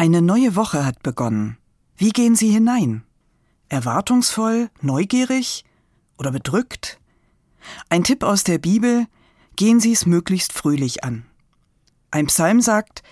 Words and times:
Eine 0.00 0.22
neue 0.22 0.56
Woche 0.56 0.86
hat 0.86 1.02
begonnen. 1.02 1.58
Wie 1.94 2.08
gehen 2.08 2.34
Sie 2.34 2.48
hinein? 2.48 3.04
Erwartungsvoll, 3.68 4.70
neugierig 4.80 5.66
oder 6.16 6.32
bedrückt? 6.32 6.98
Ein 7.90 8.02
Tipp 8.02 8.22
aus 8.22 8.42
der 8.42 8.56
Bibel, 8.56 9.06
gehen 9.56 9.78
Sie 9.78 9.92
es 9.92 10.06
möglichst 10.06 10.54
fröhlich 10.54 11.04
an. 11.04 11.26
Ein 12.10 12.28
Psalm 12.28 12.62
sagt, 12.62 13.02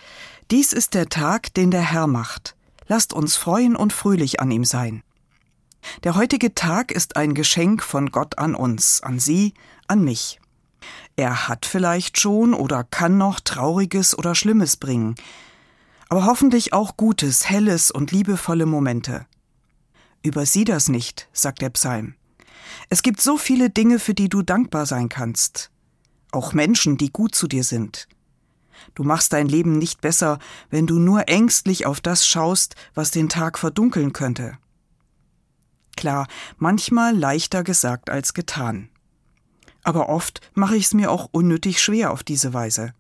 dies 0.51 0.73
ist 0.73 0.95
der 0.95 1.11
Tag, 1.11 1.53
den 1.53 1.71
der 1.71 1.83
Herr 1.83 2.07
macht. 2.07 2.57
Lasst 2.87 3.13
uns 3.13 3.37
freuen 3.37 3.77
und 3.77 3.93
fröhlich 3.93 4.41
an 4.41 4.51
ihm 4.51 4.65
sein. 4.65 5.03
Der 6.05 6.15
heutige 6.15 6.55
Tag 6.55 6.91
ist 6.91 7.17
ein 7.17 7.35
Geschenk 7.35 7.83
von 7.83 8.11
Gott 8.13 8.39
an 8.39 8.55
uns, 8.55 9.03
an 9.03 9.19
Sie, 9.19 9.53
an 9.89 10.05
mich. 10.05 10.41
Er 11.17 11.49
hat 11.49 11.67
vielleicht 11.67 12.19
schon 12.19 12.55
oder 12.55 12.83
kann 12.83 13.19
noch 13.19 13.41
Trauriges 13.41 14.17
oder 14.17 14.35
Schlimmes 14.35 14.79
bringen, 14.79 15.17
aber 16.09 16.25
hoffentlich 16.25 16.73
auch 16.73 16.97
Gutes, 16.97 17.49
Helles 17.49 17.91
und 17.91 18.13
liebevolle 18.13 18.67
Momente. 18.67 19.27
Übersieh 20.23 20.65
das 20.65 20.89
nicht, 20.89 21.29
sagt 21.33 21.61
der 21.61 21.71
Psalm. 21.71 22.15
Es 22.89 23.03
gibt 23.03 23.21
so 23.21 23.37
viele 23.37 23.71
Dinge, 23.71 23.99
für 23.99 24.15
die 24.15 24.29
du 24.29 24.43
dankbar 24.43 24.87
sein 24.87 25.09
kannst. 25.09 25.71
Auch 26.33 26.53
Menschen, 26.53 26.97
die 26.97 27.13
gut 27.13 27.35
zu 27.35 27.47
dir 27.47 27.65
sind. 27.65 28.09
Du 28.95 29.03
machst 29.03 29.33
dein 29.33 29.49
Leben 29.49 29.79
nicht 29.79 30.01
besser, 30.01 30.39
wenn 30.71 30.87
du 30.87 30.99
nur 30.99 31.29
ängstlich 31.29 31.87
auf 31.87 32.01
das 32.01 32.27
schaust, 32.27 32.75
was 32.95 33.11
den 33.11 33.29
Tag 33.29 33.59
verdunkeln 33.59 34.13
könnte. 34.13 34.57
Klar, 35.97 36.29
manchmal 36.57 37.17
leichter 37.17 37.65
gesagt 37.65 38.09
als 38.09 38.35
getan. 38.35 38.89
Aber 39.83 40.09
oft 40.09 40.41
mache 40.55 40.77
ich 40.77 40.87
es 40.87 40.95
mir 40.95 41.11
auch 41.11 41.29
unnötig 41.33 41.83
schwer 41.83 42.13
auf 42.13 42.23
diese 42.23 42.55
Weise 42.55 42.95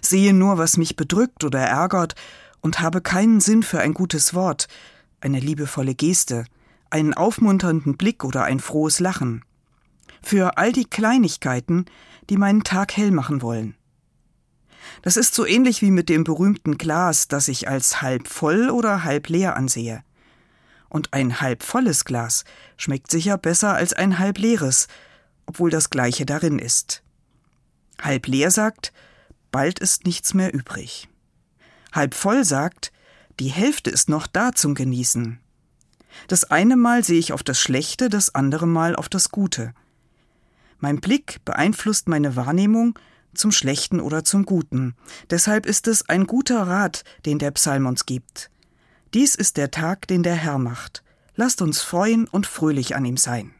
sehe 0.00 0.32
nur, 0.32 0.58
was 0.58 0.76
mich 0.76 0.96
bedrückt 0.96 1.44
oder 1.44 1.60
ärgert 1.60 2.14
und 2.60 2.80
habe 2.80 3.00
keinen 3.00 3.40
Sinn 3.40 3.62
für 3.62 3.80
ein 3.80 3.94
gutes 3.94 4.34
Wort, 4.34 4.68
eine 5.20 5.40
liebevolle 5.40 5.94
Geste, 5.94 6.44
einen 6.90 7.14
aufmunternden 7.14 7.96
Blick 7.96 8.24
oder 8.24 8.44
ein 8.44 8.60
frohes 8.60 9.00
Lachen. 9.00 9.44
Für 10.22 10.58
all 10.58 10.72
die 10.72 10.84
Kleinigkeiten, 10.84 11.86
die 12.28 12.36
meinen 12.36 12.64
Tag 12.64 12.96
hell 12.96 13.10
machen 13.10 13.42
wollen. 13.42 13.74
Das 15.02 15.16
ist 15.16 15.34
so 15.34 15.46
ähnlich 15.46 15.82
wie 15.82 15.90
mit 15.90 16.08
dem 16.08 16.24
berühmten 16.24 16.78
Glas, 16.78 17.28
das 17.28 17.48
ich 17.48 17.68
als 17.68 18.02
halb 18.02 18.28
voll 18.28 18.70
oder 18.70 19.04
halb 19.04 19.28
leer 19.28 19.56
ansehe. 19.56 20.02
Und 20.88 21.12
ein 21.12 21.40
halb 21.40 21.62
volles 21.62 22.04
Glas 22.04 22.44
schmeckt 22.76 23.10
sicher 23.10 23.36
besser 23.36 23.74
als 23.74 23.92
ein 23.92 24.18
halb 24.18 24.38
leeres, 24.38 24.88
obwohl 25.46 25.70
das 25.70 25.90
gleiche 25.90 26.24
darin 26.24 26.58
ist. 26.58 27.02
Halb 28.00 28.26
leer 28.26 28.50
sagt, 28.50 28.92
bald 29.50 29.78
ist 29.78 30.04
nichts 30.04 30.34
mehr 30.34 30.52
übrig. 30.54 31.08
Halb 31.92 32.14
voll 32.14 32.44
sagt, 32.44 32.92
die 33.40 33.48
Hälfte 33.48 33.90
ist 33.90 34.08
noch 34.08 34.26
da 34.26 34.52
zum 34.52 34.74
Genießen. 34.74 35.38
Das 36.26 36.44
eine 36.44 36.76
Mal 36.76 37.04
sehe 37.04 37.18
ich 37.18 37.32
auf 37.32 37.42
das 37.42 37.60
Schlechte, 37.60 38.08
das 38.08 38.34
andere 38.34 38.66
Mal 38.66 38.96
auf 38.96 39.08
das 39.08 39.30
Gute. 39.30 39.74
Mein 40.78 41.00
Blick 41.00 41.44
beeinflusst 41.44 42.08
meine 42.08 42.36
Wahrnehmung 42.36 42.98
zum 43.34 43.52
Schlechten 43.52 44.00
oder 44.00 44.24
zum 44.24 44.44
Guten. 44.44 44.94
Deshalb 45.30 45.66
ist 45.66 45.86
es 45.86 46.08
ein 46.08 46.26
guter 46.26 46.66
Rat, 46.66 47.04
den 47.26 47.38
der 47.38 47.50
Psalm 47.52 47.86
uns 47.86 48.06
gibt. 48.06 48.50
Dies 49.14 49.34
ist 49.34 49.56
der 49.56 49.70
Tag, 49.70 50.06
den 50.08 50.22
der 50.22 50.34
Herr 50.34 50.58
macht. 50.58 51.02
Lasst 51.34 51.62
uns 51.62 51.80
freuen 51.80 52.26
und 52.26 52.46
fröhlich 52.46 52.96
an 52.96 53.04
ihm 53.04 53.16
sein. 53.16 53.54